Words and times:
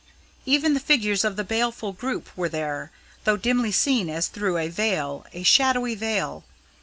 Even 0.47 0.73
the 0.73 0.79
figures 0.79 1.23
of 1.23 1.35
the 1.35 1.43
baleful 1.43 1.93
group 1.93 2.35
were 2.35 2.49
there, 2.49 2.89
though 3.23 3.37
dimly 3.37 3.71
seen 3.71 4.09
as 4.09 4.29
through 4.29 4.57
a 4.57 4.67
veil 4.67 5.27
a 5.31 5.43
shadowy 5.43 5.93
veil. 5.93 6.43